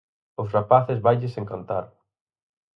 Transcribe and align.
Aos 0.37 0.51
rapaces 0.55 1.03
vailles 1.05 1.37
encantar. 1.41 1.85